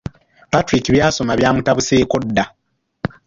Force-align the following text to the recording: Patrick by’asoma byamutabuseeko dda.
Patrick 0.51 0.85
by’asoma 0.93 1.37
byamutabuseeko 1.39 2.15
dda. 2.23 2.45